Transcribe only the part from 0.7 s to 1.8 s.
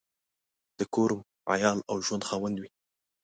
د کور، عیال